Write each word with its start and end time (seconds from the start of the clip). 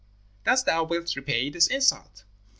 Thus 0.45 0.63
thou 0.63 0.83
wilt 0.83 1.15
repay 1.15 1.51
this 1.51 1.67
insult.' 1.67 2.23